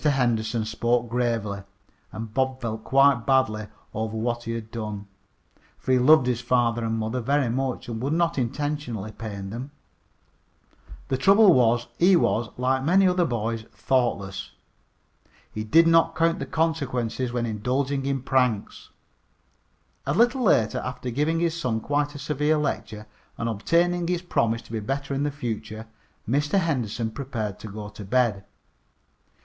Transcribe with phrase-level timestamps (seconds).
[0.03, 1.61] Henderson spoke gravely,
[2.11, 5.05] and Bob felt quite badly over what he had done,
[5.77, 9.69] for he loved his father and mother very much, and would not intentionally pain them.
[11.09, 14.53] The trouble was he was, like many other boys, thoughtless.
[15.53, 18.89] He did not count the consequences when indulging in pranks.
[20.07, 23.05] A little later, after giving his son quite a severe lecture,
[23.37, 25.85] and obtaining his promise to be better in the future,
[26.27, 26.57] Mr.
[26.57, 28.45] Henderson prepared to go to bed.